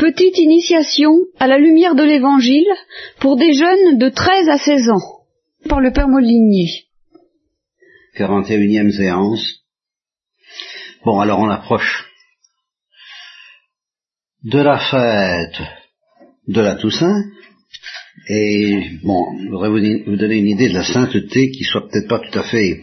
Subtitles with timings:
[0.00, 2.72] Petite initiation à la lumière de l'Évangile
[3.20, 5.26] pour des jeunes de 13 à 16 ans,
[5.68, 6.86] par le Père Molinier.
[8.16, 9.62] 41e séance.
[11.04, 12.06] Bon, alors on approche
[14.42, 15.68] de la fête
[16.48, 17.22] de la Toussaint,
[18.30, 22.20] et bon, je voudrais vous donner une idée de la sainteté qui soit peut-être pas
[22.20, 22.80] tout à fait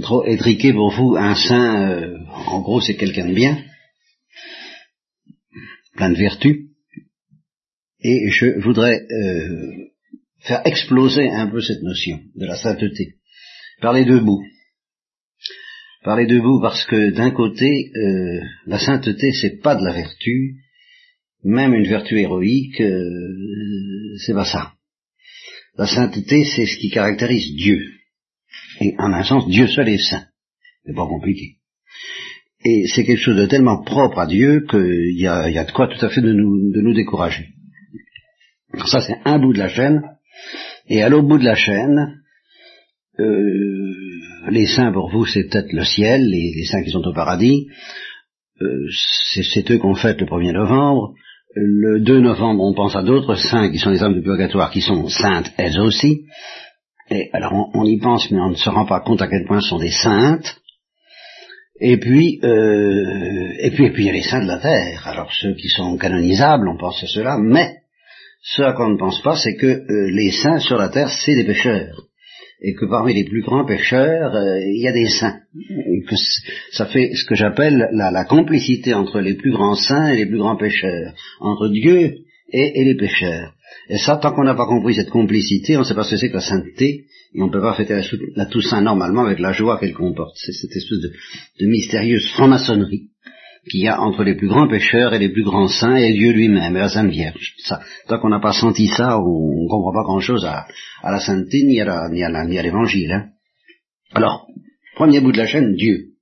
[0.00, 1.16] trop étriquée pour vous.
[1.16, 3.58] Un saint, euh, en gros, c'est quelqu'un de bien
[5.94, 6.68] plein de vertus,
[8.00, 9.90] et je voudrais euh,
[10.40, 13.14] faire exploser un peu cette notion de la sainteté,
[13.80, 14.44] par les deux bouts.
[16.04, 19.92] Par les deux bouts parce que d'un côté, euh, la sainteté c'est pas de la
[19.92, 20.56] vertu,
[21.44, 24.72] même une vertu héroïque, euh, c'est pas ça.
[25.76, 27.80] La sainteté c'est ce qui caractérise Dieu.
[28.80, 30.26] Et en un sens, Dieu seul est saint.
[30.84, 31.58] C'est pas compliqué.
[32.64, 35.72] Et c'est quelque chose de tellement propre à Dieu qu'il y a, y a de
[35.72, 37.48] quoi tout à fait de nous, de nous décourager.
[38.86, 40.02] Ça, c'est un bout de la chaîne.
[40.88, 42.20] Et à l'autre bout de la chaîne,
[43.18, 43.92] euh,
[44.50, 47.66] les saints pour vous, c'est peut-être le ciel, les, saints qui sont au paradis.
[48.60, 48.88] Euh,
[49.42, 51.14] c'est eux qu'on fête le 1er novembre.
[51.54, 54.80] Le 2 novembre, on pense à d'autres saints qui sont les âmes du purgatoire, qui
[54.80, 56.22] sont saintes elles aussi.
[57.10, 59.44] Et alors on, on y pense, mais on ne se rend pas compte à quel
[59.46, 60.61] point ce sont des saintes.
[61.84, 65.02] Et puis, euh, et puis, et puis il y a les saints de la terre.
[65.08, 67.78] Alors ceux qui sont canonisables, on pense à cela, mais
[68.40, 71.10] ce à quoi on ne pense pas, c'est que euh, les saints sur la terre,
[71.10, 72.06] c'est des pécheurs.
[72.60, 75.40] Et que parmi les plus grands pécheurs, euh, il y a des saints.
[75.68, 76.14] Et que
[76.70, 80.38] ça fait ce que j'appelle la, complicité entre les plus grands saints et les plus
[80.38, 82.18] grands pécheurs, entre Dieu
[82.52, 83.54] et, et les pécheurs.
[83.92, 86.16] Et ça, tant qu'on n'a pas compris cette complicité, on ne sait pas ce que
[86.16, 87.04] c'est que la sainteté,
[87.34, 88.00] et on ne peut pas fêter
[88.36, 90.34] la, Toussaint normalement avec la joie qu'elle comporte.
[90.36, 91.00] C'est cette espèce
[91.60, 93.10] de, mystérieuse franc-maçonnerie
[93.68, 96.32] qu'il y a entre les plus grands pécheurs et les plus grands saints et Dieu
[96.32, 97.54] lui-même et la Sainte Vierge.
[97.58, 100.66] Ça, tant qu'on n'a pas senti ça, on ne comprend pas grand-chose à,
[101.04, 103.12] la sainteté ni à, l'évangile.
[103.12, 103.26] Hein.
[104.14, 104.46] Alors,
[104.96, 106.14] premier bout de la chaîne, Dieu.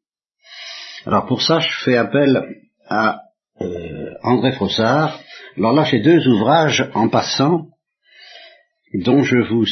[1.07, 2.43] Alors pour ça, je fais appel
[2.89, 3.21] à
[3.61, 5.21] euh, André Frossard,
[5.61, 7.69] alors là, j'ai deux ouvrages en passant
[8.95, 9.67] dont je vous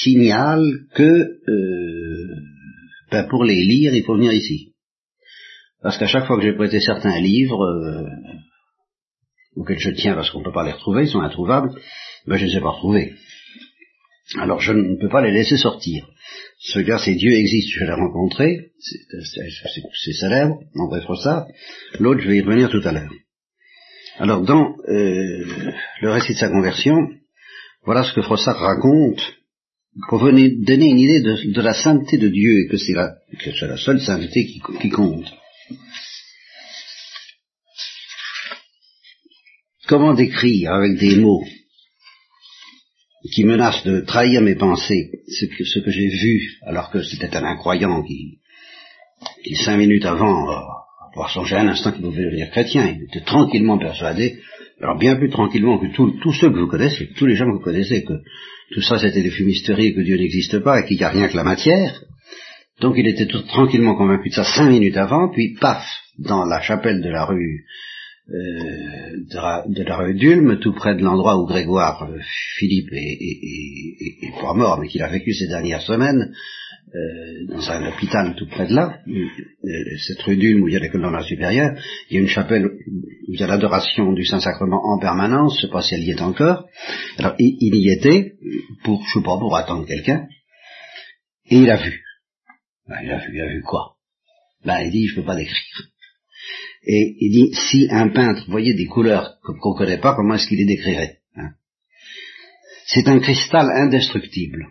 [0.00, 2.34] signale que euh,
[3.10, 4.72] ben pour les lire, il faut venir ici.
[5.82, 8.06] Parce qu'à chaque fois que j'ai prêté certains livres, euh,
[9.56, 11.78] auxquels je tiens parce qu'on ne peut pas les retrouver, ils sont introuvables,
[12.26, 13.12] ben je ne les ai pas retrouvés.
[14.38, 16.08] Alors je ne peux pas les laisser sortir.
[16.58, 21.46] Ce gars, c'est Dieu existe, je l'ai rencontré, c'est célèbre, en bref ça.
[22.00, 23.10] L'autre, je vais y revenir tout à l'heure.
[24.18, 26.96] Alors dans euh, le récit de sa conversion,
[27.84, 29.22] voilà ce que Froissart raconte
[30.08, 34.00] pour venir donner une idée de, la sainteté de Dieu et que c'est la, seule
[34.00, 35.32] sainteté qui, compte.
[39.86, 41.44] Comment décrire avec des mots
[43.32, 47.36] qui menacent de trahir mes pensées ce que, ce que j'ai vu alors que c'était
[47.36, 48.40] un incroyant qui,
[49.44, 50.77] qui cinq minutes avant euh,
[51.18, 52.94] avoir songé un instant qu'il pouvait devenir chrétien.
[52.96, 54.38] Il était tranquillement persuadé,
[54.80, 57.64] alors bien plus tranquillement que tous ceux que vous connaissez, tous les gens que vous
[57.64, 58.14] connaissez, que
[58.72, 61.36] tout ça c'était des fumisteries, que Dieu n'existe pas et qu'il n'y a rien que
[61.36, 62.00] la matière.
[62.80, 65.84] Donc il était tout tranquillement convaincu de ça cinq minutes avant, puis paf,
[66.18, 67.64] dans la chapelle de la rue
[68.30, 72.18] euh, de, la, rue d'Ulm, tout près de l'endroit où Grégoire euh,
[72.58, 76.30] Philippe est, mort, mais qu'il a vécu ces dernières semaines,
[76.94, 78.98] euh, dans un hôpital tout près de là,
[80.06, 81.78] cette rue d'Ulm où il y a l'école normale supérieure,
[82.08, 85.66] il y a une chapelle où il y a l'adoration du Saint-Sacrement en permanence, je
[85.66, 86.66] ne sais pas si elle y est encore.
[87.18, 88.34] Alors il, y était,
[88.84, 90.26] pour, je sais pas, pour attendre quelqu'un,
[91.50, 92.02] et il a vu.
[92.88, 93.96] Ben, il a vu, il a vu quoi?
[94.64, 95.88] Ben il dit, je peux pas décrire.
[96.86, 100.48] Et il dit, si un peintre voyait des couleurs qu'on ne connaît pas, comment est-ce
[100.48, 101.50] qu'il les décrirait hein?
[102.86, 104.68] C'est un cristal indestructible,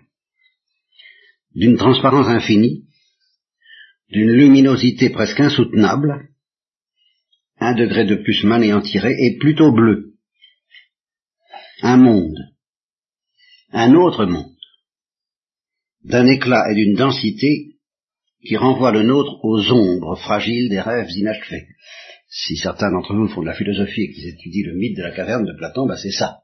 [1.58, 2.86] d'une transparence infinie,
[4.10, 6.30] d'une luminosité presque insoutenable,
[7.60, 10.14] un degré de plus m'anéantirait, et plutôt bleu.
[11.82, 12.38] Un monde,
[13.72, 14.56] un autre monde,
[16.04, 17.80] d'un éclat et d'une densité
[18.46, 21.66] qui renvoie le nôtre aux ombres fragiles des rêves inachevés.
[22.30, 25.12] Si certains d'entre vous font de la philosophie et qu'ils étudient le mythe de la
[25.12, 26.42] caverne de Platon, ben c'est ça.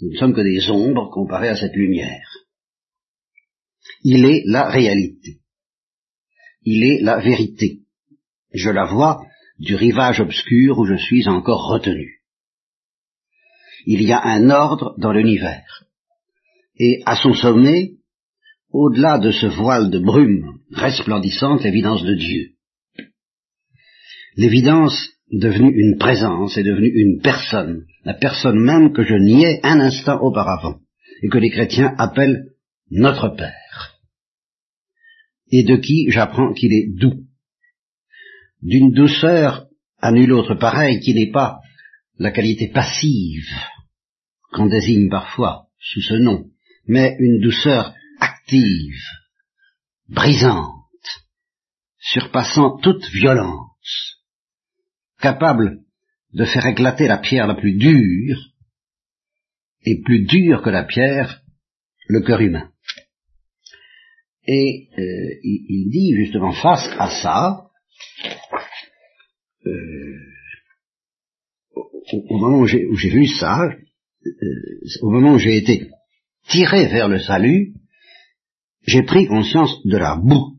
[0.00, 2.37] Nous ne sommes que des ombres comparées à cette lumière.
[4.02, 5.40] Il est la réalité.
[6.62, 7.80] Il est la vérité.
[8.52, 9.22] Je la vois
[9.58, 12.22] du rivage obscur où je suis encore retenu.
[13.86, 15.84] Il y a un ordre dans l'univers.
[16.78, 17.92] Et à son sommet,
[18.70, 22.50] au-delà de ce voile de brume resplendissante, l'évidence de Dieu.
[24.36, 29.80] L'évidence devenu une présence, est devenu une personne, la personne même que je niais un
[29.80, 30.78] instant auparavant,
[31.22, 32.44] et que les chrétiens appellent
[32.90, 33.98] notre Père,
[35.50, 37.26] et de qui j'apprends qu'il est doux,
[38.62, 39.66] d'une douceur
[39.98, 41.60] à nul autre pareil qui n'est pas
[42.18, 43.48] la qualité passive
[44.52, 46.50] qu'on désigne parfois sous ce nom,
[46.86, 49.02] mais une douceur active,
[50.08, 50.74] brisante,
[51.98, 54.22] surpassant toute violence,
[55.20, 55.84] capable
[56.32, 58.38] de faire éclater la pierre la plus dure,
[59.82, 61.42] et plus dure que la pierre,
[62.08, 62.72] le cœur humain.
[64.50, 67.66] Et euh, il, dit justement face à ça,
[69.66, 70.16] euh,
[72.12, 74.30] au, moment où j'ai vu ça, euh,
[75.02, 75.90] au moment où j'ai été
[76.48, 77.74] tiré vers le salut,
[78.86, 80.56] j'ai pris conscience de la boue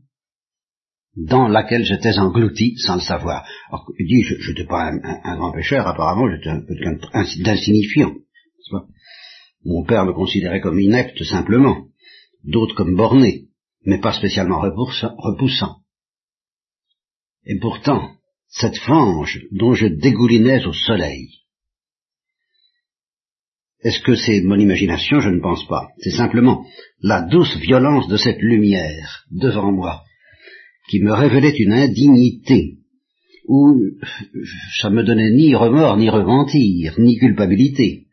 [1.16, 3.44] dans laquelle j'étais englouti sans le savoir.
[3.70, 6.74] Alors, il dit, je n'étais pas un, grand pécheur, apparemment j'étais un peu
[7.42, 8.14] d'insignifiant.
[9.64, 11.88] Mon père me considérait comme inepte simplement,
[12.44, 13.49] d'autres comme borné,
[13.84, 15.76] mais pas spécialement repoussant.
[17.44, 18.10] Et pourtant,
[18.48, 21.28] cette fange dont je dégoulinais au soleil,
[23.82, 25.20] est-ce que c'est mon imagination?
[25.20, 25.88] Je ne pense pas.
[25.98, 26.66] C'est simplement
[27.00, 30.02] la douce violence de cette lumière devant moi
[30.90, 32.78] qui me révélait une indignité
[33.46, 33.80] où
[34.80, 38.06] ça me donnait ni remords, ni repentir, ni culpabilité,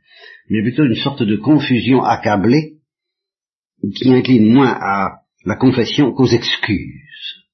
[0.49, 2.77] mais plutôt une sorte de confusion accablée
[3.95, 7.45] qui incline moins à la confession qu'aux excuses.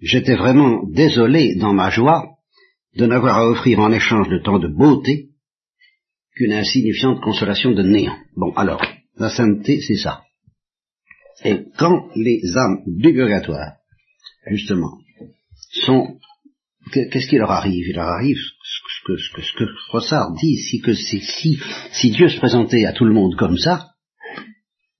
[0.00, 2.36] J'étais vraiment désolé dans ma joie
[2.96, 5.28] de n'avoir à offrir en échange de tant de beauté
[6.34, 8.16] qu'une insignifiante consolation de néant.
[8.36, 8.82] Bon, alors,
[9.16, 10.24] la sainteté, c'est ça.
[11.44, 13.14] Et quand les âmes du
[14.50, 14.98] justement,
[15.84, 16.18] sont...
[16.92, 17.86] Qu'est-ce qui leur arrive?
[17.86, 19.42] Il leur arrive ce que, ce que,
[20.00, 23.91] ce dit, si, que si Dieu se présentait à tout le monde comme ça,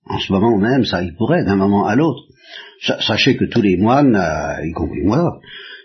[0.05, 2.23] en ce moment même, ça il pourrait, d'un moment à l'autre.
[2.81, 5.39] Sachez que tous les moines, euh, y compris moi,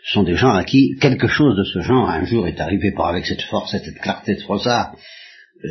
[0.05, 3.07] sont des gens à qui quelque chose de ce genre un jour est arrivé par
[3.09, 4.95] avec cette force, cette clarté de Froissart,
[5.65, 5.69] euh,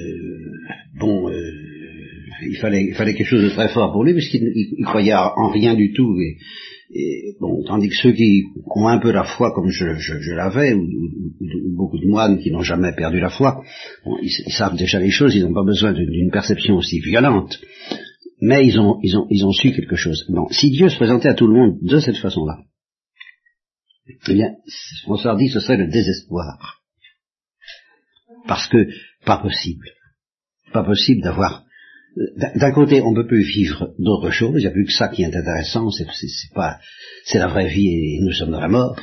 [1.00, 1.34] bon, euh,
[2.50, 5.50] il fallait, il fallait quelque chose de très fort pour lui, puisqu'il il croyait en
[5.50, 6.16] rien du tout.
[6.94, 8.44] Et, bon, tandis que ceux qui
[8.76, 10.86] ont un peu la foi, comme je, l'avais, ou,
[11.76, 13.64] beaucoup de moines qui n'ont jamais perdu la foi,
[14.22, 17.60] ils, savent déjà les choses, ils n'ont pas besoin d'une perception aussi violente.
[18.40, 20.26] Mais ils ont, ils ont, ils ont su quelque chose.
[20.30, 22.60] Bon, si Dieu se présentait à tout le monde de cette façon-là,
[24.28, 24.56] eh bien,
[25.04, 26.82] François dit, ce serait le désespoir.
[28.48, 28.88] Parce que
[29.26, 29.90] pas possible.
[30.72, 31.66] Pas possible d'avoir.
[32.56, 34.56] D'un côté, on ne peut plus vivre d'autre chose.
[34.58, 35.90] Il n'y a plus que ça qui est intéressant.
[35.92, 36.08] C'est
[36.54, 36.80] pas,
[37.26, 39.00] c'est la vraie vie et nous sommes dans la mort.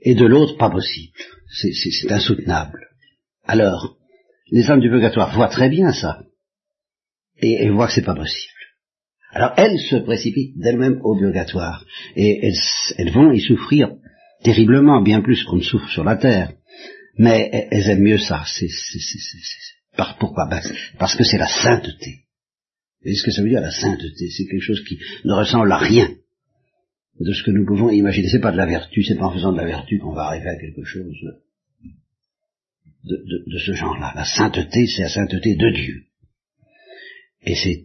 [0.00, 1.16] Et de l'autre, pas possible.
[1.50, 2.88] C'est insoutenable.
[3.44, 3.96] Alors,
[4.50, 6.20] les âmes du purgatoire voient très bien ça
[7.38, 8.52] et, elles voient que c'est pas possible.
[9.32, 11.84] Alors elles se précipitent d'elles-mêmes au purgatoire
[12.14, 12.58] et elles,
[12.98, 13.90] elles vont y souffrir
[14.44, 16.52] terriblement, bien plus qu'on ne souffre sur la terre.
[17.16, 18.44] Mais elles aiment mieux ça.
[18.46, 18.68] C'est,
[19.96, 20.48] par, pourquoi?
[20.48, 20.60] Ben,
[20.98, 22.24] Parce que c'est la sainteté.
[23.00, 24.30] Vous voyez ce que ça veut dire la sainteté?
[24.30, 26.10] C'est quelque chose qui ne ressemble à rien
[27.20, 28.28] de ce que nous pouvons imaginer.
[28.28, 30.48] C'est pas de la vertu, c'est pas en faisant de la vertu qu'on va arriver
[30.48, 31.14] à quelque chose
[33.04, 34.12] de, de, de ce genre-là.
[34.16, 36.04] La sainteté, c'est la sainteté de Dieu.
[37.44, 37.84] Et c'est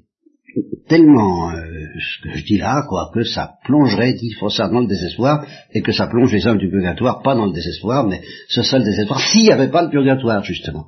[0.87, 1.63] tellement euh,
[1.99, 5.81] ce que je dis là, quoi, que ça plongerait, dit ça dans le désespoir, et
[5.81, 9.19] que ça plonge les hommes du purgatoire, pas dans le désespoir, mais ce seul désespoir,
[9.19, 10.87] s'il n'y avait pas le purgatoire, justement.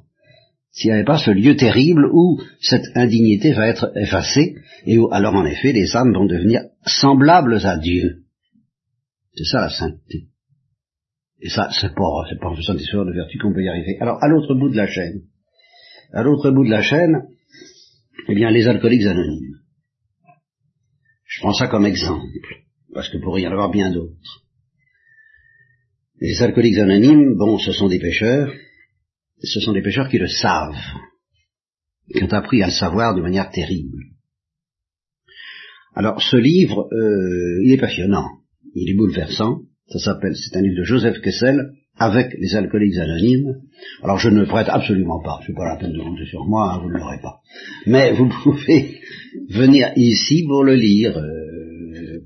[0.71, 5.11] S'il n'y avait pas ce lieu terrible où cette indignité va être effacée, et où
[5.11, 8.23] alors en effet les âmes vont devenir semblables à Dieu.
[9.35, 10.27] C'est ça la sainteté.
[11.41, 13.97] Et ça, c'est pas, c'est pas en faisant des de vertu qu'on peut y arriver.
[13.99, 15.21] Alors, à l'autre bout de la chaîne,
[16.13, 17.23] à l'autre bout de la chaîne,
[18.27, 19.59] eh bien, les alcooliques anonymes.
[21.25, 22.27] Je prends ça comme exemple,
[22.93, 24.43] parce que pourrait y en avoir bien d'autres.
[26.19, 28.53] Les alcooliques anonymes, bon, ce sont des pêcheurs,
[29.41, 30.75] ce sont des pêcheurs qui le savent,
[32.13, 33.97] qui ont appris à le savoir de manière terrible.
[35.95, 38.41] Alors, ce livre, euh, il est passionnant,
[38.75, 43.55] il est bouleversant, ça s'appelle, c'est un livre de Joseph Kessel, avec les alcooliques anonymes.
[44.03, 46.45] Alors je ne le prête absolument pas, je n'ai pas la peine de compter sur
[46.45, 47.41] moi, hein, vous ne l'aurez pas.
[47.85, 48.99] Mais vous pouvez
[49.49, 51.17] venir ici pour le lire.
[51.17, 52.25] Euh,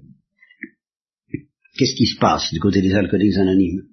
[1.78, 3.84] qu'est-ce qui se passe du côté des alcooliques anonymes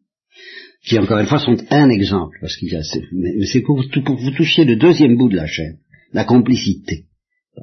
[0.84, 4.30] Qui encore une fois sont un exemple, parce qu'il y a, c'est pour, pour, vous
[4.30, 5.78] toucher le deuxième bout de la chaîne,
[6.12, 7.06] la complicité.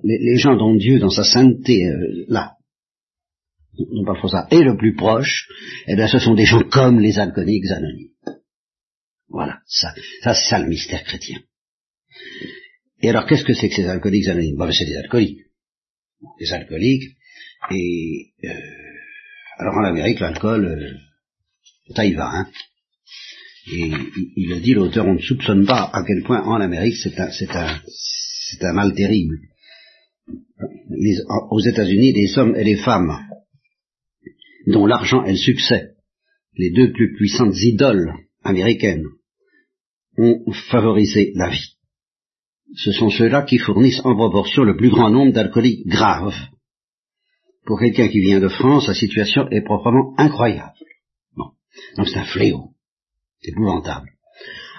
[0.03, 2.53] Les, gens dont Dieu, dans sa sainteté, euh, là,
[3.77, 5.47] responsable, et le plus proche,
[5.87, 8.09] eh bien ce sont des gens comme les alcooliques anonymes.
[9.29, 11.39] Voilà, ça, ça c'est ça le mystère chrétien.
[13.01, 14.57] Et alors qu'est-ce que c'est que ces alcooliques anonymes?
[14.57, 15.45] Ben, C'est des alcooliques.
[16.39, 17.15] Des alcooliques,
[17.71, 18.49] et euh,
[19.57, 22.49] alors en Amérique, l'alcool, euh, ça y va, hein.
[23.71, 23.91] Et
[24.35, 27.29] il, le dit, l'auteur, on ne soupçonne pas à quel point en Amérique c'est un,
[27.29, 29.37] c'est un, c'est un mal terrible.
[31.51, 33.11] aux États-Unis, les hommes et les femmes
[34.69, 35.95] dont l'argent et le succès,
[36.55, 39.05] les deux plus puissantes idoles américaines,
[40.17, 41.75] ont favorisé la vie.
[42.75, 46.35] Ce sont ceux-là qui fournissent en proportion le plus grand nombre d'alcooliques graves.
[47.65, 50.73] Pour quelqu'un qui vient de France, la situation est proprement incroyable.
[51.35, 51.51] Bon.
[51.97, 52.75] Donc c'est un fléau.
[53.41, 54.09] C'est épouvantable.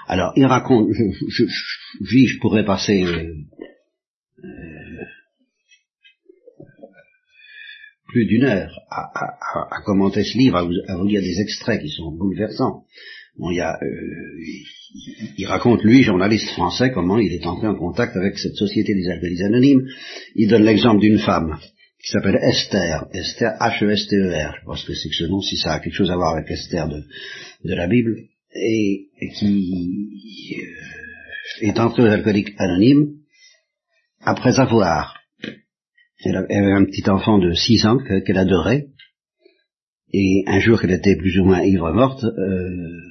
[0.07, 1.45] Alors, il raconte, je,
[2.01, 3.33] je, pourrais passer euh,
[4.43, 5.05] euh,
[8.11, 12.83] plus d'une heure à, commenter ce livre, à vous, lire des extraits qui sont bouleversants.
[13.37, 13.73] Bon, euh,
[15.37, 19.07] il, raconte, lui, journaliste français, comment il est entré en contact avec cette société des
[19.09, 19.87] alcooliques anonymes.
[20.35, 21.57] Il donne l'exemple d'une femme
[22.03, 25.93] qui s'appelle Esther, Esther H-E-S-T-E-R, je que c'est que ce nom, si ça a quelque
[25.93, 28.17] chose à voir avec Esther de, la Bible,
[28.53, 33.13] et, et qui euh, est entrée aux alcooliques anonymes
[34.19, 35.20] après avoir,
[36.23, 38.87] elle avait un petit enfant de 6 ans qu'elle adorait,
[40.13, 43.01] et un jour qu'elle était plus ou moins ivre morte, euh,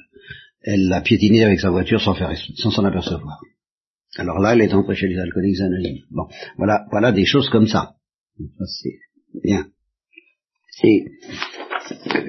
[0.61, 3.39] elle l'a piétinée avec sa voiture sans faire sans s'en apercevoir.
[4.17, 6.03] Alors là, elle est entrée chez les alcooliques anonymes.
[6.11, 6.27] Bon,
[6.57, 7.95] voilà, voilà des choses comme ça.
[8.37, 8.99] Ça c'est
[9.43, 9.67] bien.
[10.83, 11.05] Et
[12.07, 12.21] euh,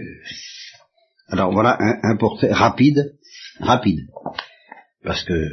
[1.29, 3.17] alors voilà un, un, portrait rapide,
[3.61, 4.01] rapide,
[5.03, 5.49] parce que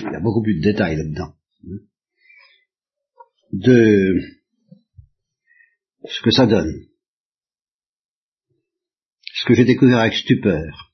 [0.00, 1.34] il y a beaucoup plus de détails là-dedans.
[3.56, 4.20] De
[6.04, 6.74] ce que ça donne.
[9.32, 10.92] Ce que j'ai découvert avec stupeur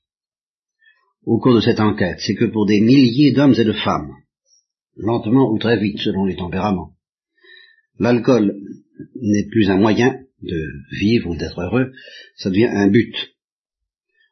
[1.23, 4.13] au cours de cette enquête, c'est que pour des milliers d'hommes et de femmes,
[4.95, 6.93] lentement ou très vite selon les tempéraments,
[7.97, 8.55] l'alcool
[9.15, 10.63] n'est plus un moyen de
[10.99, 11.91] vivre ou d'être heureux,
[12.35, 13.15] ça devient un but.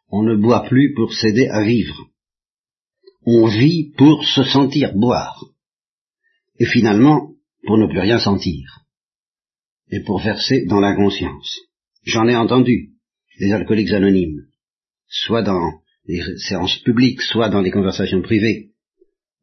[0.10, 2.12] On ne boit plus pour s'aider à vivre.
[3.26, 5.46] On vit pour se sentir boire.
[6.60, 7.34] Et finalement,
[7.66, 8.86] pour ne plus rien sentir.
[9.92, 11.60] Et pour verser dans l'inconscience.
[12.04, 12.92] J'en ai entendu
[13.40, 14.46] des alcooliques anonymes,
[15.08, 18.72] soit dans les séances publiques, soit dans les conversations privées,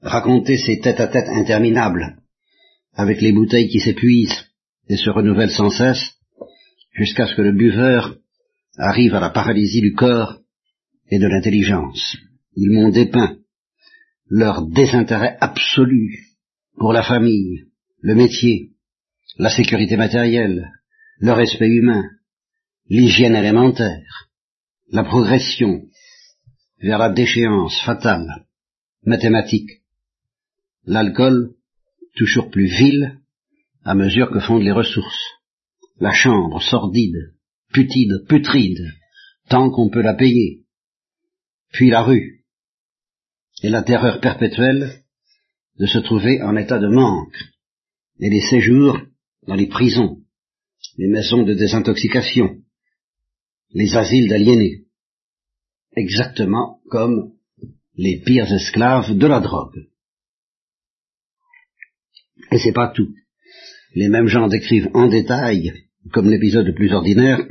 [0.00, 2.18] raconter ces tête-à-tête interminables,
[2.92, 4.46] avec les bouteilles qui s'épuisent
[4.88, 6.14] et se renouvellent sans cesse,
[6.92, 8.16] jusqu'à ce que le buveur
[8.76, 10.38] arrive à la paralysie du corps
[11.10, 12.16] et de l'intelligence.
[12.54, 13.38] Ils m'ont dépeint
[14.28, 16.18] leur désintérêt absolu
[16.78, 17.65] pour la famille,
[18.06, 18.70] le métier,
[19.36, 20.70] la sécurité matérielle,
[21.18, 22.04] le respect humain,
[22.88, 24.28] l'hygiène élémentaire,
[24.92, 25.82] la progression
[26.78, 28.46] vers la déchéance fatale,
[29.02, 29.82] mathématique,
[30.84, 31.56] l'alcool
[32.14, 33.18] toujours plus vil
[33.82, 35.24] à mesure que fondent les ressources,
[35.98, 37.34] la chambre sordide,
[37.72, 38.86] putide, putride,
[39.48, 40.60] tant qu'on peut la payer,
[41.72, 42.44] puis la rue,
[43.64, 45.02] et la terreur perpétuelle
[45.80, 47.55] de se trouver en état de manque,
[48.20, 48.98] et les séjours
[49.46, 50.22] dans les prisons,
[50.98, 52.62] les maisons de désintoxication,
[53.72, 54.84] les asiles d'aliénés,
[55.96, 57.32] exactement comme
[57.94, 59.88] les pires esclaves de la drogue.
[62.52, 63.12] Et c'est pas tout.
[63.94, 65.72] Les mêmes gens décrivent en détail,
[66.12, 67.46] comme l'épisode le plus ordinaire,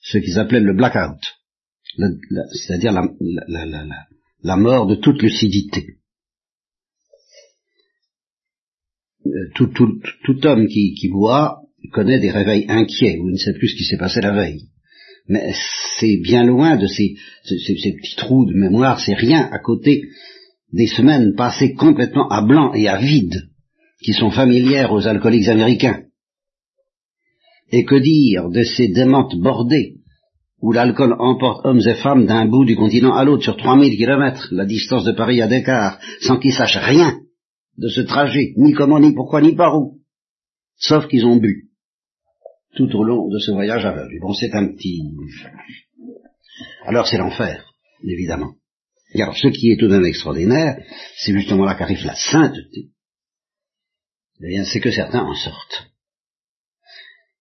[0.00, 1.20] ce qu'ils appelaient le blackout,
[2.52, 5.98] c'est-à-dire la, mort de toute lucidité.
[9.06, 9.09] Euh,
[9.54, 9.68] tout,
[10.24, 11.60] tout, homme qui, qui boit
[11.92, 14.68] connaît des réveils inquiets, ou ne sait plus ce qui s'est passé la veille.
[15.28, 15.52] Mais
[15.98, 20.02] c'est bien loin de ces, ces, petits trous de mémoire, c'est rien à côté
[20.72, 23.48] des semaines passées complètement à blanc et à vide
[24.02, 26.04] qui sont familières aux alcooliques américains.
[27.72, 29.96] Et que dire de ces démentes bordées
[30.62, 34.48] où l'alcool emporte hommes et femmes d'un bout du continent à l'autre sur 3000 kilomètres,
[34.52, 37.20] la distance de Paris à Dakar, sans qu'ils sachent rien?
[37.78, 40.00] De ce trajet, ni comment, ni pourquoi, ni par où,
[40.76, 41.70] sauf qu'ils ont bu
[42.74, 44.20] tout au long de ce voyage aveugle.
[44.20, 45.02] Bon, c'est un petit...
[46.84, 47.72] Alors c'est l'enfer,
[48.04, 48.54] évidemment.
[49.12, 50.76] Et alors ce qui est tout de même extraordinaire,
[51.16, 52.90] c'est justement là qu'arrive la sainteté.
[54.42, 55.90] Eh bien, c'est que certains en sortent.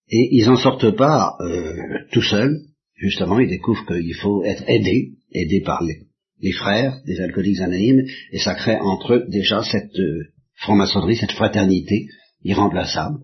[0.10, 1.76] Et ils n'en sortent pas euh,
[2.12, 2.60] tout seuls,
[2.96, 6.09] justement, ils découvrent qu'il faut être aidé, aidé par les,
[6.52, 10.24] frères des alcooliques anonymes, et ça crée entre eux déjà cette euh,
[10.56, 12.08] franc-maçonnerie, cette fraternité
[12.44, 13.20] irremplaçable.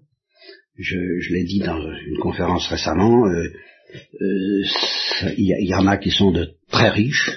[0.77, 3.47] Je, je l'ai dit dans une conférence récemment, euh,
[4.21, 4.63] euh,
[5.37, 7.31] il y, en a qui sont de très riches,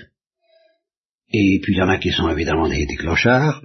[1.33, 3.63] et puis il y en a qui sont évidemment des, clochards,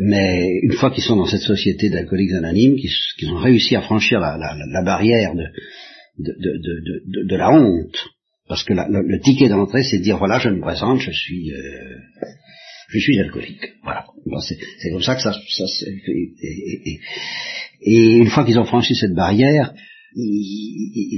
[0.00, 4.18] mais une fois qu'ils sont dans cette société d'alcooliques anonymes, qu'ils ont réussi à franchir
[4.18, 5.44] la, barrière de,
[6.18, 7.96] de, de, la honte,
[8.48, 11.98] parce que le, ticket d'entrée, c'est de dire voilà, je me présente, je suis, euh,
[12.88, 13.74] je suis alcoolique.
[13.82, 14.06] Voilà.
[14.40, 17.00] c'est comme ça que ça, ça et,
[17.82, 19.74] et, une fois qu'ils ont franchi cette barrière,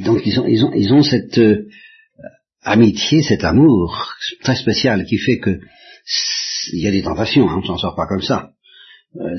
[0.05, 1.69] donc ils ont, ils ont, ils ont cette euh,
[2.63, 5.61] amitié, cet amour très spécial qui fait que
[6.73, 8.51] il y a des tentations, hein, on s'en sort pas comme ça.
[9.17, 9.35] Euh,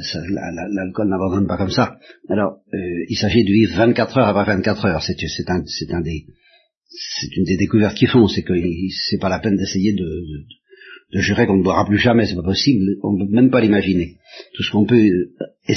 [0.73, 1.97] L'alcool n'abandonne pas comme ça.
[2.29, 5.01] Alors, euh, il s'agit de vivre 24 heures après 24 heures.
[5.01, 6.25] C'est un, un des,
[6.91, 8.53] c'est une des découvertes qu'ils font, c'est que
[8.89, 10.23] c'est pas la peine d'essayer de,
[11.13, 13.61] de, jurer qu'on ne boira plus jamais, c'est pas possible, on ne peut même pas
[13.61, 14.17] l'imaginer.
[14.53, 15.73] Tout ce qu'on peut, euh,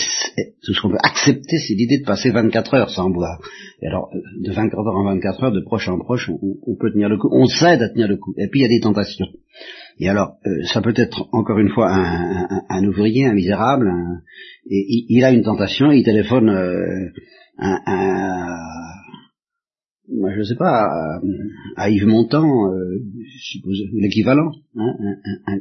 [0.65, 3.41] tout ce qu'on peut accepter, c'est l'idée de passer 24 heures sans boire.
[3.81, 6.91] Et alors, euh, de 24 heures en 24 heures, de proche en proche, on, peut
[6.93, 8.35] tenir le coup, on s'aide à tenir le coup.
[8.37, 9.27] Et puis il y a des tentations.
[10.01, 13.89] Et alors, euh, ça peut être encore une fois un, ouvrier, un misérable,
[14.69, 16.51] et il, a une tentation, il téléphone
[17.59, 18.57] un
[20.09, 21.21] je ne sais pas,
[21.77, 23.59] à, Yves Montand, euh, je
[24.01, 24.95] l'équivalent, hein,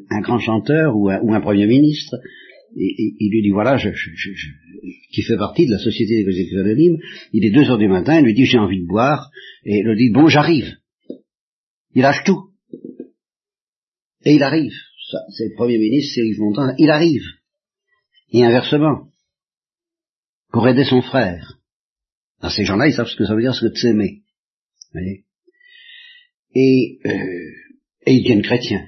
[0.10, 2.18] un, grand chanteur ou un, premier ministre,
[2.76, 3.90] il lui dit voilà, je,
[5.12, 6.98] qui fait partie de la société des exécuteurs anonymes,
[7.32, 9.30] il est deux heures du matin, il lui dit j'ai envie de boire,
[9.64, 10.76] et il lui dit bon j'arrive.
[11.96, 12.50] Il lâche tout.
[14.26, 14.74] Et il arrive.
[15.12, 17.24] Ça, c'est le premier ministre, c'est Yves Montand, il arrive.
[18.32, 19.10] Et inversement.
[20.52, 21.60] Pour aider son frère.
[22.42, 24.23] Dans ces gens-là, ils savent ce que ça veut dire, ce que de s'aimer.
[26.56, 27.52] Et, euh,
[28.06, 28.88] et ils deviennent chrétiens.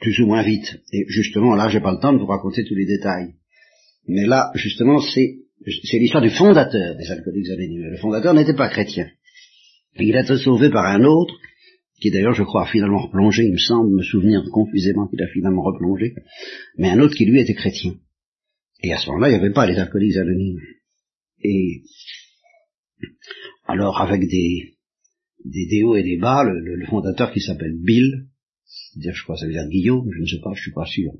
[0.00, 0.80] Plus ou moins vite.
[0.92, 3.34] Et justement, là, j'ai pas le temps de vous raconter tous les détails.
[4.06, 5.38] Mais là, justement, c'est,
[5.84, 7.90] c'est l'histoire du fondateur des alcooliques anonymes.
[7.90, 9.08] Le fondateur n'était pas chrétien.
[10.00, 11.34] Il a été sauvé par un autre,
[12.00, 15.26] qui d'ailleurs, je crois, a finalement replongé, il me semble me souvenir confusément qu'il a
[15.28, 16.14] finalement replongé,
[16.76, 17.94] mais un autre qui lui était chrétien.
[18.82, 20.60] Et à ce moment-là, il n'y avait pas les alcooliques anonymes.
[21.42, 21.82] Et
[23.66, 24.76] alors avec des,
[25.44, 28.26] des, hauts et des bas, le, fondateur qui s'appelle Bill,
[28.96, 31.12] je crois que ça veut dire Guillaume, je ne sais pas, je suis pas sûr.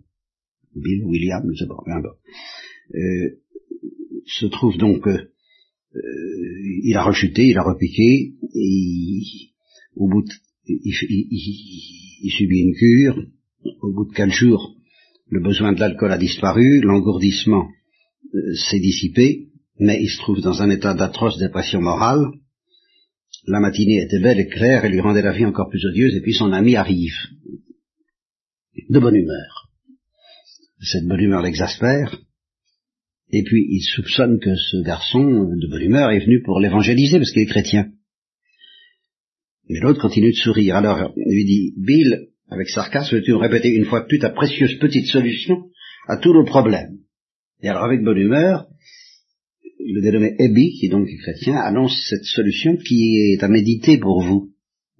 [0.74, 1.76] Bill, William, je ne sais pas,
[2.94, 3.40] euh,
[4.26, 5.30] se trouve donc, euh,
[6.84, 9.20] il a rechuté, il a repiqué, et
[9.96, 10.32] au bout de,
[10.68, 13.26] il, subit une cure,
[13.82, 14.76] au bout de quatre jours,
[15.30, 17.68] le besoin de l'alcool a disparu, l'engourdissement
[18.34, 19.47] euh, s'est dissipé,
[19.78, 22.26] mais il se trouve dans un état d'atroce dépression morale.
[23.46, 26.20] La matinée était belle et claire et lui rendait la vie encore plus odieuse, et
[26.20, 27.16] puis son ami arrive,
[28.88, 29.70] de bonne humeur.
[30.80, 32.20] Cette bonne humeur l'exaspère,
[33.30, 37.30] et puis il soupçonne que ce garçon de bonne humeur est venu pour l'évangéliser parce
[37.30, 37.90] qu'il est chrétien.
[39.68, 40.76] Mais l'autre continue de sourire.
[40.76, 44.30] Alors il lui dit, Bill, avec sarcasme, veux-tu me répéter une fois de plus ta
[44.30, 45.68] précieuse petite solution
[46.08, 46.98] à tous nos problèmes?
[47.60, 48.66] Et alors avec bonne humeur,
[49.92, 54.22] le dénommé Ebi, qui est donc chrétien, annonce cette solution qui est à méditer pour
[54.22, 54.52] vous.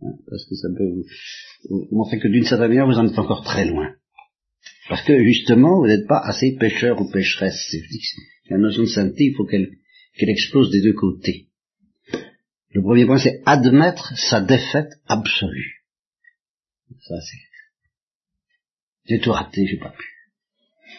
[0.03, 3.44] Hein, parce que ça peut vous, montrer que d'une certaine manière, vous en êtes encore
[3.44, 3.94] très loin.
[4.88, 7.77] Parce que justement, vous n'êtes pas assez pécheur ou pécheresse.
[8.48, 9.70] La notion de sainteté, il faut qu'elle
[10.18, 11.46] qu'elle explose des deux côtés.
[12.70, 15.85] Le premier point, c'est admettre sa défaite absolue.
[17.01, 17.38] Ça, c'est...
[19.07, 20.17] J'ai tout raté, j'ai pas pu.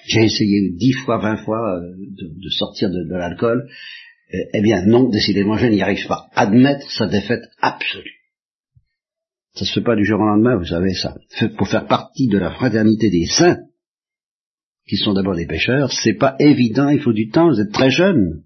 [0.06, 3.70] J'ai essayé dix fois, vingt fois euh, de, sortir de, l'alcool.
[4.34, 6.28] Euh, eh bien non, décidément, je n'y arrive pas.
[6.36, 8.16] Admettre sa défaite absolue.
[9.54, 11.16] Ça se fait pas du jour au lendemain, vous savez ça.
[11.58, 13.60] Pour faire partie de la fraternité des saints,
[14.88, 17.92] qui sont d'abord des pécheurs, c'est pas évident, il faut du temps, vous êtes très
[17.92, 18.44] jeune.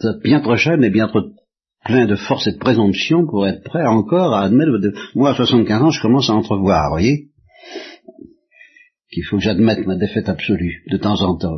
[0.00, 1.22] Vous êtes bien trop jeune et bien trop
[1.84, 4.70] plein de force et de présomption pour être prêt encore à admettre...
[5.14, 7.28] Moi, à 75 ans, je commence à entrevoir, vous voyez
[9.12, 11.56] qu'il faut que j'admette ma défaite absolue, de temps en temps.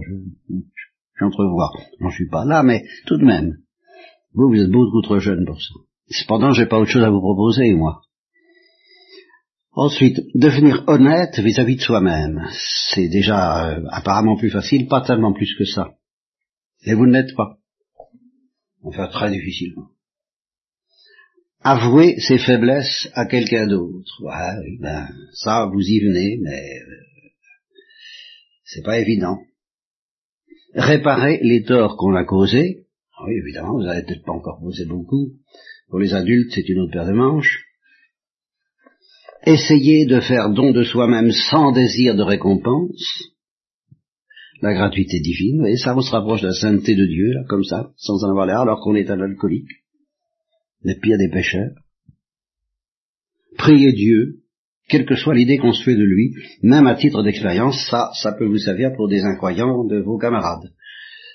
[1.18, 1.70] J'entrevois.
[2.00, 3.58] Je, suis pas là, mais tout de même.
[4.34, 5.74] Vous, vous êtes beaucoup trop jeune pour ça.
[6.08, 8.02] Cependant, j'ai pas autre chose à vous proposer, moi.
[9.72, 12.44] Ensuite, devenir honnête vis-à-vis de soi-même.
[12.92, 15.94] C'est déjà euh, apparemment plus facile, pas tellement plus que ça.
[16.84, 17.58] Et vous ne l'êtes pas.
[18.82, 19.88] Enfin, très difficilement.
[21.60, 24.22] Avouer ses faiblesses à quelqu'un d'autre.
[24.22, 27.13] Ouais, ben, ça, vous y venez, mais euh,
[28.64, 29.38] c'est pas évident.
[30.74, 32.84] Réparer les torts qu'on a causés,
[33.16, 35.34] ah oui, évidemment, vous n'avez peut-être pas encore causé beaucoup.
[35.88, 37.64] Pour les adultes, c'est une autre paire de manches.
[39.46, 43.30] Essayer de faire don de soi-même sans désir de récompense.
[44.62, 47.64] la gratuité divine, et ça vous se rapproche de la sainteté de Dieu, là, comme
[47.64, 49.68] ça, sans en avoir l'air, alors qu'on est un alcoolique,
[50.84, 51.74] n'est pire des pécheurs.
[53.58, 54.43] Priez Dieu,
[54.88, 58.32] quelle que soit l'idée qu'on se fait de lui, même à titre d'expérience, ça, ça
[58.32, 60.72] peut vous servir pour des incroyants de vos camarades.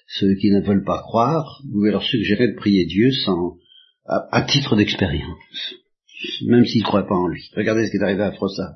[0.08, 3.58] Ceux qui ne veulent pas croire, vous pouvez leur suggérer de prier Dieu sans,
[4.06, 5.76] à, titre d'expérience,
[6.48, 7.50] même s'ils ne croient pas en lui.
[7.56, 8.74] Regardez ce qui est arrivé à Frossard.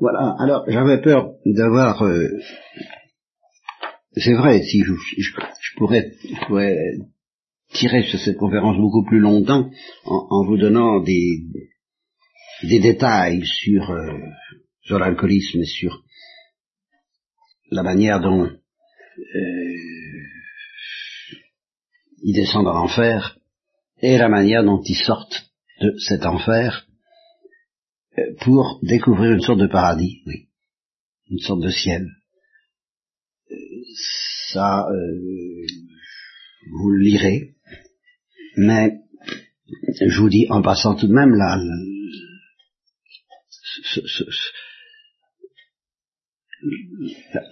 [0.00, 2.02] Voilà, alors j'avais peur d'avoir...
[2.02, 2.28] Euh,
[4.12, 6.12] c'est vrai, si je, je, pourrais,
[7.72, 9.70] tirer sur cette conférence beaucoup plus longtemps
[10.04, 11.44] en vous donnant des,
[12.62, 14.18] des détails sur, euh,
[14.82, 16.02] sur l'alcoolisme et sur
[17.70, 18.56] la manière dont euh,
[22.22, 23.38] ils descendent dans l'enfer
[24.02, 26.86] et la manière dont ils sortent de cet enfer
[28.18, 30.48] euh, pour découvrir une sorte de paradis, oui,
[31.30, 32.06] une sorte de ciel.
[34.52, 34.86] Ça,
[36.72, 37.54] vous le lirez,
[38.56, 38.98] mais
[40.00, 41.34] je vous dis en passant tout de même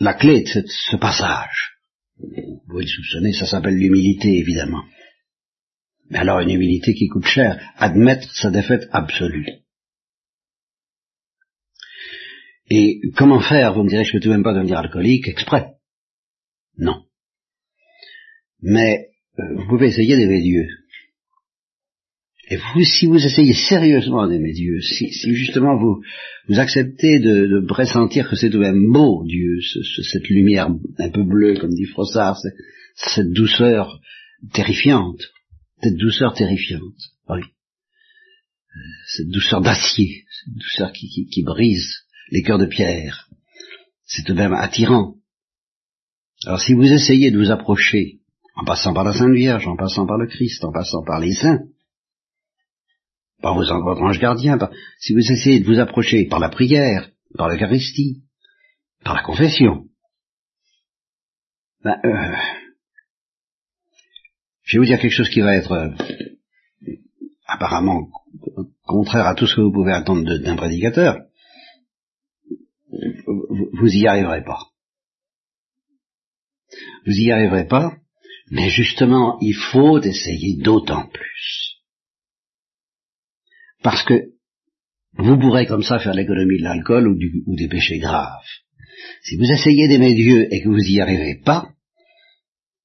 [0.00, 1.78] la clé de ce passage,
[2.18, 4.84] vous pouvez le soupçonner, ça s'appelle l'humilité, évidemment.
[6.10, 9.46] Mais alors une humilité qui coûte cher, admettre sa défaite absolue.
[12.70, 15.74] Et comment faire Vous me direz, je ne peux tout même pas devenir alcoolique exprès?
[16.76, 17.06] Non.
[18.60, 20.66] Mais euh, vous pouvez essayer d'aimer Dieu.
[22.50, 26.02] Et vous, si vous essayez sérieusement d'aimer Dieu, si, justement vous,
[26.48, 29.58] vous acceptez de, de pressentir que c'est tout même beau, Dieu,
[30.10, 32.38] cette lumière un peu bleue, comme dit Frossard,
[32.94, 34.00] cette douceur
[34.54, 35.20] terrifiante,
[35.82, 36.96] cette douceur terrifiante,
[37.28, 37.42] oui.
[39.08, 41.92] Cette douceur d'acier, cette douceur qui, qui, qui brise
[42.30, 43.28] les cœurs de pierre,
[44.06, 45.16] c'est tout de même attirant.
[46.46, 48.20] Alors si vous essayez de vous approcher,
[48.54, 51.34] en passant par la Sainte Vierge, en passant par le Christ, en passant par les
[51.34, 51.60] saints,
[53.40, 54.58] par vos anges gardiens,
[54.98, 58.22] si vous essayez de vous approcher par la prière, par l'Eucharistie,
[59.04, 59.84] par la confession,
[61.84, 62.36] ben, euh,
[64.64, 65.90] je vais vous dire quelque chose qui va être euh,
[67.46, 68.10] apparemment
[68.84, 71.20] contraire à tout ce que vous pouvez attendre d'un prédicateur.
[73.72, 74.66] Vous y arriverez pas.
[77.06, 77.96] Vous y arriverez pas,
[78.50, 81.77] mais justement, il faut essayer d'autant plus.
[83.82, 84.14] Parce que
[85.16, 88.42] vous pourrez comme ça faire l'économie de l'alcool ou, des péchés graves.
[89.22, 91.68] Si vous essayez d'aimer Dieu et que vous n'y arrivez pas,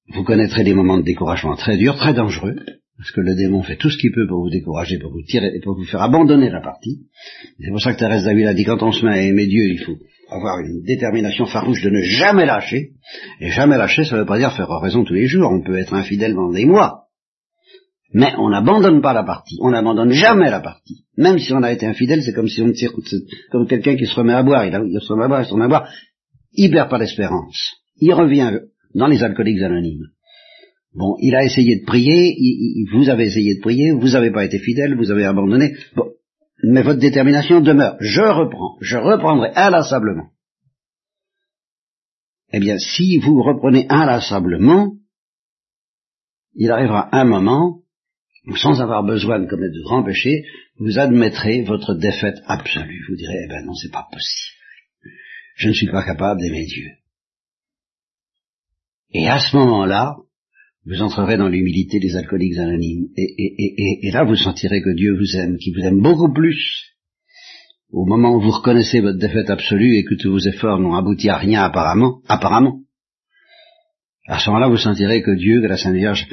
[0.08, 2.56] vous connaîtrez des moments de découragement très durs, très dangereux,
[2.96, 5.50] parce que le démon fait tout ce qu'il peut pour vous décourager, pour vous tirer
[5.54, 7.06] et pour vous faire abandonner la partie.
[7.60, 9.64] C'est pour ça que Thérèse David a dit quand on se met à aimer Dieu,
[9.64, 9.98] il faut
[10.30, 12.92] avoir une détermination farouche de ne jamais lâcher.
[13.40, 15.50] Et jamais lâcher, ça ne veut pas dire faire raison tous les jours.
[15.50, 17.03] On peut être infidèle dans des mois.
[18.14, 21.04] Mais on n'abandonne pas la partie, on n'abandonne jamais la partie.
[21.16, 22.92] Même si on a été infidèle, c'est comme si on tire,
[23.50, 25.64] comme quelqu'un qui se remet à boire, il, se remet à boire, il se remet
[25.64, 25.88] à boire,
[26.52, 27.74] il perd pas l'espérance.
[27.96, 28.60] Il revient
[28.94, 30.06] dans les alcooliques anonymes.
[30.94, 32.36] Bon, il a essayé de prier,
[32.92, 35.74] vous avez essayé de prier, vous n'avez pas été fidèle, vous avez abandonné.
[35.96, 36.06] Bon,
[36.62, 37.96] mais votre détermination demeure.
[37.98, 40.28] Je reprends, je reprendrai inlassablement.
[42.52, 44.92] Eh bien, si vous reprenez inlassablement,
[46.54, 47.80] il arrivera un moment
[48.56, 50.44] sans avoir besoin de commettre de grands péchés,
[50.78, 53.04] vous admettrez votre défaite absolue.
[53.08, 54.58] Vous direz, eh ben non, c'est pas possible.
[55.56, 56.90] Je ne suis pas capable d'aimer Dieu.
[59.12, 60.16] Et à ce moment-là,
[60.86, 63.06] vous entrerez dans l'humilité des alcooliques anonymes.
[63.16, 66.90] Et, et, là, vous sentirez que Dieu vous aime, qu'il vous aime beaucoup plus.
[67.90, 71.30] Au moment où vous reconnaissez votre défaite absolue et que tous vos efforts n'ont abouti
[71.30, 72.80] à rien apparemment, apparemment,
[74.26, 76.26] à ce moment-là, vous sentirez que Dieu, que la Sainte Vierge,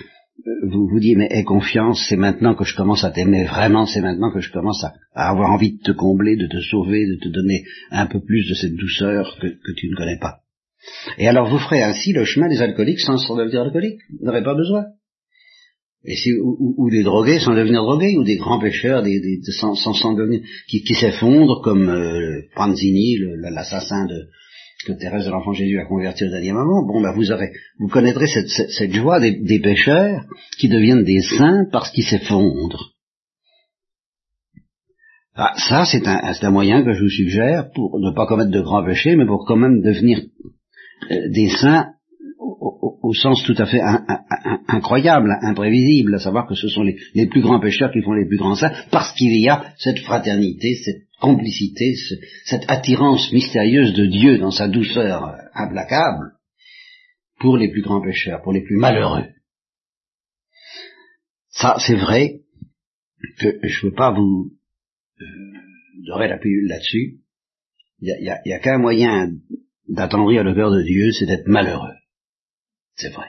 [0.64, 4.02] vous vous dites, mais aie confiance, c'est maintenant que je commence à t'aimer vraiment, c'est
[4.02, 7.30] maintenant que je commence à, avoir envie de te combler, de te sauver, de te
[7.30, 10.40] donner un peu plus de cette douceur que, tu ne connais pas.
[11.18, 14.00] Et alors vous ferez ainsi le chemin des alcooliques sans, devenir alcooliques.
[14.20, 14.86] Vous n'aurez pas besoin.
[16.04, 19.22] Et si, ou, des drogués sans devenir drogués, ou des grands pêcheurs des,
[19.60, 23.18] sans, sans, devenir, qui, s'effondrent comme euh, Panzini,
[23.52, 24.28] l'assassin de,
[24.84, 27.88] que Thérèse de l'Enfant Jésus a converti au dernier moment, bon, ben vous aurez, vous
[27.88, 30.26] connaîtrez cette, cette, joie des, des, pécheurs
[30.58, 32.94] qui deviennent des saints parce qu'ils s'effondrent.
[35.36, 38.62] Ah, ça, c'est un, un, moyen que je vous suggère pour ne pas commettre de
[38.62, 40.20] grands péchés, mais pour quand même devenir
[41.10, 41.94] euh, des saints
[42.40, 43.82] au, sens tout à fait
[44.68, 48.28] incroyable, imprévisible, à savoir que ce sont les, les, plus grands pécheurs qui font les
[48.28, 51.96] plus grands saints, parce qu'il y a cette fraternité, cette complicité,
[52.46, 56.34] cette attirance mystérieuse de Dieu dans sa douceur implacable,
[57.40, 59.26] pour les plus grands pécheurs, pour les plus malheureux.
[61.50, 62.42] Ça, c'est vrai
[63.40, 64.52] que je ne veux pas vous
[65.20, 65.26] euh,
[66.06, 67.20] dorer la pilule là-dessus.
[68.00, 69.32] Il n'y a, a qu'un moyen
[69.88, 71.96] d'attendrir le cœur de Dieu, c'est d'être malheureux.
[72.96, 73.28] C'est vrai.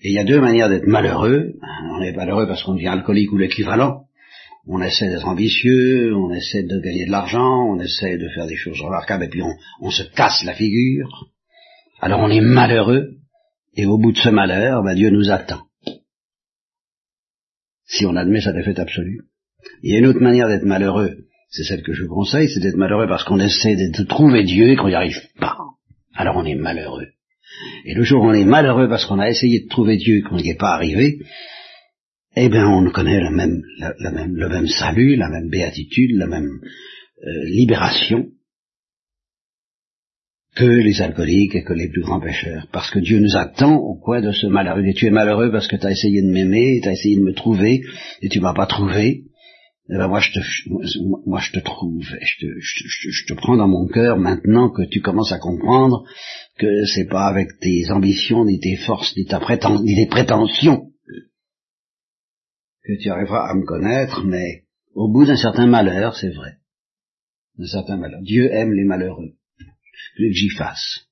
[0.00, 1.54] Et il y a deux manières d'être malheureux.
[1.90, 4.05] On est malheureux parce qu'on devient alcoolique ou l'équivalent.
[4.68, 8.56] On essaie d'être ambitieux, on essaie de gagner de l'argent, on essaie de faire des
[8.56, 9.42] choses remarquables, et puis
[9.80, 11.30] on, se casse la figure.
[12.00, 13.10] Alors on est malheureux,
[13.76, 15.62] et au bout de ce malheur, ben Dieu nous attend.
[17.86, 19.22] Si on admet sa défaite absolue.
[19.82, 21.16] Il y a une autre manière d'être malheureux,
[21.50, 24.70] c'est celle que je vous conseille, c'est d'être malheureux parce qu'on essaie de trouver Dieu
[24.72, 25.56] et qu'on n'y arrive pas.
[26.14, 27.06] Alors on est malheureux.
[27.84, 30.22] Et le jour où on est malheureux parce qu'on a essayé de trouver Dieu et
[30.22, 31.20] qu'on n'y est pas arrivé,
[32.36, 33.62] eh bien on connaît le même,
[34.68, 36.60] salut, la même béatitude, la même
[37.24, 38.26] euh, libération
[40.54, 42.66] que les alcooliques et que les plus grands pécheurs.
[42.72, 44.84] Parce que Dieu nous attend au coin de ce malheureux.
[44.86, 47.22] Et tu es malheureux parce que tu as essayé de m'aimer, tu as essayé de
[47.22, 47.82] me trouver,
[48.22, 49.24] et tu m'as pas trouvé.
[49.88, 54.68] Eh ben moi je te, trouve, je te, je, te prends dans mon cœur maintenant
[54.68, 56.02] que tu commences à comprendre
[56.58, 59.40] que c'est pas avec tes ambitions, ni tes forces, ni, ta
[59.84, 60.90] ni tes prétentions
[62.86, 66.58] que tu arriveras à me connaître, mais au bout d'un certain malheur, c'est vrai,
[67.58, 68.20] d'un certain malheur.
[68.22, 69.32] Dieu aime les malheureux.
[70.16, 71.06] Que j'y fasse.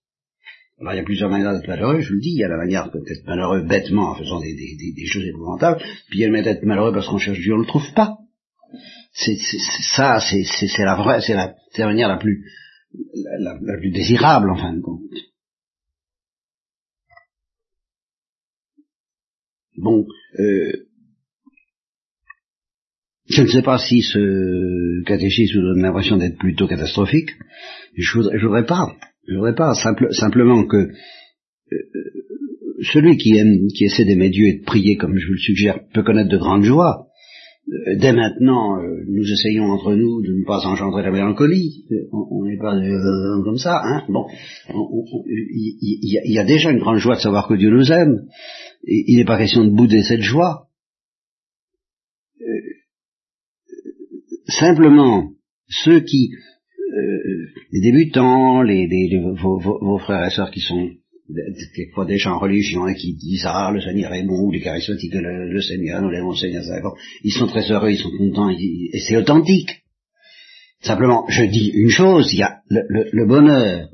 [0.81, 2.49] Alors il y a plusieurs manières d'être malheureux, je vous le dis, il y a
[2.49, 6.33] la manière d'être malheureux bêtement en faisant des, choses épouvantables, puis il y a le
[6.33, 8.19] manière d'être malheureux parce qu'on cherche Dieu, on ne le trouve pas
[9.15, 9.37] c'est
[9.95, 12.51] ça, c'est la vraie, c'est la, la, manière la plus,
[13.39, 15.03] la, la, plus désirable en fin de compte.
[19.77, 20.07] Bon,
[20.39, 20.84] euh,
[23.27, 27.31] je ne sais pas si ce catéchisme vous donne l'impression d'être plutôt catastrophique.
[27.97, 28.95] Je voudrais, je voudrais pas,
[29.29, 31.79] je voudrais pas simple, simplement que euh,
[32.83, 35.81] celui qui aime, qui essaie d'aimer Dieu et de prier comme je vous le suggère
[35.93, 37.09] peut connaître de grandes joies.
[37.67, 41.87] Euh, dès maintenant, euh, nous essayons entre nous de ne pas engendrer la mélancolie.
[41.91, 42.75] Euh, on n'est pas
[43.43, 44.03] comme ça, hein.
[44.09, 44.27] Bon,
[45.27, 48.27] il y, a déjà une grande joie de savoir que Dieu nous aime.
[48.87, 50.69] Il n'est pas question de bouder cette joie.
[54.59, 55.31] Simplement,
[55.69, 56.31] ceux qui,
[57.73, 58.89] les débutants, les,
[59.37, 60.91] vos, frères et sœurs qui sont
[61.75, 65.15] quelquefois des gens religieux et qui disent ah le Seigneur est bon, ou les charismatiques
[65.15, 66.63] le, le Seigneur, nous l'aimons Seigneur,
[67.23, 69.85] ils sont très heureux, ils sont contents, et c'est authentique.
[70.83, 73.89] Simplement, je dis une chose, il y a le, bonheur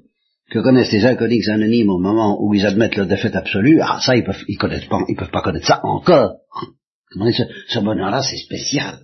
[0.50, 4.16] que connaissent les alcooliques anonymes au moment où ils admettent leur défaite absolue, ah ça
[4.16, 6.32] ils peuvent ils connaissent pas, ils peuvent pas connaître ça encore.
[7.12, 8.98] Ce bonheur-là, c'est spécial.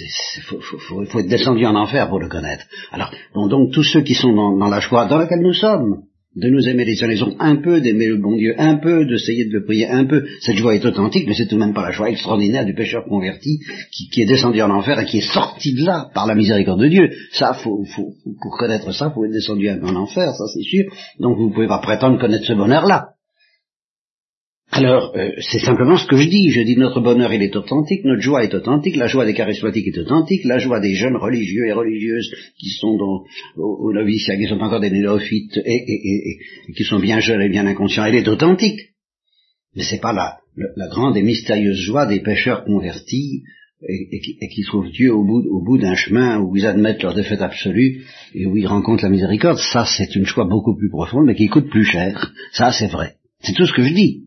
[0.00, 2.64] Il faut, être descendu en enfer pour le connaître.
[2.92, 6.66] Alors, donc, tous ceux qui sont dans la joie dans laquelle nous sommes, de nous
[6.66, 9.52] aimer les uns les autres un peu, d'aimer le bon Dieu un peu, d'essayer de
[9.52, 10.24] le prier un peu.
[10.40, 13.04] Cette joie est authentique, mais c'est tout de même pas la joie extraordinaire du pécheur
[13.04, 13.58] converti
[13.90, 16.88] qui, est descendu en enfer et qui est sorti de là par la miséricorde de
[16.88, 17.10] Dieu.
[17.32, 20.84] Ça, pour connaître ça, faut être descendu en enfer, ça c'est sûr.
[21.20, 23.10] Donc vous ne pouvez pas prétendre connaître ce bonheur-là.
[24.74, 26.48] Alors, euh, c'est simplement ce que je dis.
[26.48, 29.86] Je dis notre bonheur, il est authentique, notre joie est authentique, la joie des charismatiques
[29.88, 33.22] est authentique, la joie des jeunes religieux et religieuses qui sont dans,
[33.56, 36.38] au, au noviciat, qui sont encore des néophytes et,
[36.74, 38.80] qui sont bien jeunes et bien inconscients, elle est authentique.
[39.76, 43.42] Mais c'est pas la, la, grande et mystérieuse joie des pécheurs convertis
[43.86, 47.42] et, qui, trouvent Dieu au bout, au bout d'un chemin où ils admettent leur défaite
[47.42, 49.58] absolue et où ils rencontrent la miséricorde.
[49.58, 52.32] Ça, c'est une joie beaucoup plus profonde, mais qui coûte plus cher.
[52.52, 53.16] Ça, c'est vrai.
[53.40, 54.22] C'est tout ce que je dis.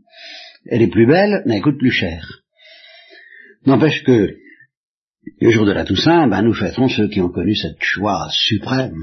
[0.69, 2.41] Elle est plus belle, mais elle coûte plus cher.
[3.65, 4.35] N'empêche que,
[5.41, 8.97] le jour de la Toussaint, ben, nous fêterons ceux qui ont connu cette joie suprême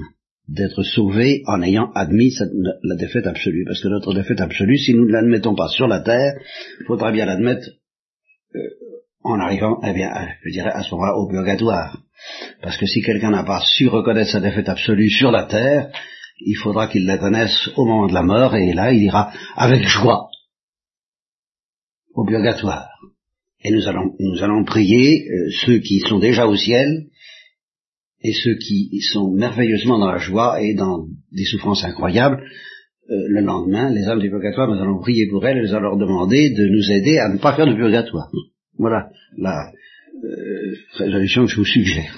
[0.49, 2.35] d'être sauvés en ayant admis
[2.83, 3.65] la défaite absolue.
[3.65, 6.35] Parce que notre défaite absolue, si nous ne l'admettons pas sur la terre,
[6.81, 7.69] il faudra bien l'admettre
[8.55, 8.61] euh,
[9.25, 10.11] en arrivant, eh bien,
[10.45, 12.03] je dirais à ce moment-là au purgatoire.
[12.61, 15.91] Parce que si quelqu'un n'a pas su reconnaître sa défaite absolue sur la terre,
[16.41, 19.85] il faudra qu'il la connaisse au moment de la mort, et là, il ira avec
[19.87, 20.29] joie
[22.15, 22.89] au purgatoire.
[23.65, 27.07] Et nous allons, nous allons prier euh, ceux qui sont déjà au ciel
[28.23, 32.43] et ceux qui sont merveilleusement dans la joie et dans des souffrances incroyables.
[33.11, 35.91] Euh, le lendemain, les âmes du purgatoire, nous allons prier pour elles et nous allons
[35.91, 38.31] leur demander de nous aider à ne pas faire de purgatoire.
[38.79, 39.73] Voilà la
[40.25, 42.17] euh, résolution que je vous suggère.